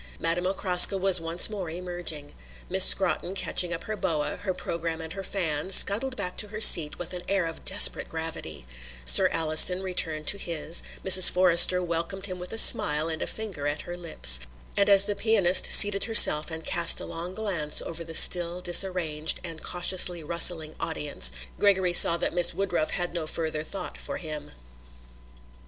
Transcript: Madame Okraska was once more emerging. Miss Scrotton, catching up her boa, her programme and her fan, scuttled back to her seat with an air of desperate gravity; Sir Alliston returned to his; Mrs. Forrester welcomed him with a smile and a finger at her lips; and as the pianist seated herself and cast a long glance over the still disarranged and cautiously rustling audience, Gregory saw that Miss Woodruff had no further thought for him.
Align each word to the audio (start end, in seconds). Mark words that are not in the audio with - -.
Madame 0.19 0.47
Okraska 0.47 0.97
was 0.97 1.21
once 1.21 1.47
more 1.47 1.69
emerging. 1.69 2.33
Miss 2.71 2.83
Scrotton, 2.85 3.35
catching 3.35 3.71
up 3.71 3.83
her 3.83 3.95
boa, 3.95 4.37
her 4.37 4.51
programme 4.51 4.99
and 4.99 5.13
her 5.13 5.21
fan, 5.23 5.69
scuttled 5.69 6.15
back 6.15 6.35
to 6.37 6.47
her 6.47 6.59
seat 6.59 6.97
with 6.97 7.13
an 7.13 7.21
air 7.27 7.45
of 7.45 7.63
desperate 7.63 8.09
gravity; 8.09 8.65
Sir 9.05 9.27
Alliston 9.31 9.83
returned 9.83 10.25
to 10.25 10.39
his; 10.39 10.81
Mrs. 11.05 11.29
Forrester 11.29 11.83
welcomed 11.83 12.25
him 12.25 12.39
with 12.39 12.51
a 12.51 12.57
smile 12.57 13.09
and 13.09 13.21
a 13.21 13.27
finger 13.27 13.67
at 13.67 13.81
her 13.81 13.95
lips; 13.95 14.39
and 14.75 14.89
as 14.89 15.05
the 15.05 15.15
pianist 15.15 15.67
seated 15.67 16.05
herself 16.05 16.49
and 16.49 16.65
cast 16.65 16.99
a 16.99 17.05
long 17.05 17.35
glance 17.35 17.79
over 17.79 18.03
the 18.03 18.15
still 18.15 18.59
disarranged 18.59 19.39
and 19.43 19.61
cautiously 19.61 20.23
rustling 20.23 20.73
audience, 20.79 21.31
Gregory 21.59 21.93
saw 21.93 22.17
that 22.17 22.33
Miss 22.33 22.55
Woodruff 22.55 22.89
had 22.89 23.13
no 23.13 23.27
further 23.27 23.61
thought 23.61 23.99
for 23.99 24.17
him. 24.17 24.49